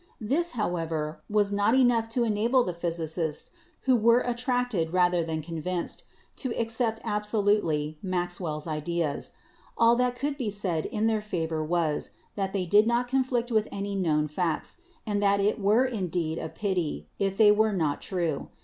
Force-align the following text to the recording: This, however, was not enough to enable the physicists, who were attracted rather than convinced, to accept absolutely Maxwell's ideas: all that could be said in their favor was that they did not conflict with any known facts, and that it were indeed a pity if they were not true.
This, 0.19 0.53
however, 0.53 1.21
was 1.29 1.51
not 1.51 1.75
enough 1.75 2.09
to 2.09 2.23
enable 2.23 2.63
the 2.63 2.73
physicists, 2.73 3.51
who 3.81 3.95
were 3.95 4.21
attracted 4.21 4.93
rather 4.93 5.23
than 5.23 5.43
convinced, 5.43 6.05
to 6.37 6.59
accept 6.59 6.99
absolutely 7.03 7.99
Maxwell's 8.01 8.65
ideas: 8.65 9.33
all 9.77 9.95
that 9.97 10.15
could 10.15 10.37
be 10.39 10.49
said 10.49 10.87
in 10.87 11.05
their 11.05 11.21
favor 11.21 11.63
was 11.63 12.13
that 12.35 12.51
they 12.51 12.65
did 12.65 12.87
not 12.87 13.07
conflict 13.07 13.51
with 13.51 13.67
any 13.71 13.93
known 13.93 14.27
facts, 14.27 14.77
and 15.05 15.21
that 15.21 15.39
it 15.39 15.59
were 15.59 15.85
indeed 15.85 16.39
a 16.39 16.49
pity 16.49 17.07
if 17.19 17.37
they 17.37 17.51
were 17.51 17.71
not 17.71 18.01
true. 18.01 18.47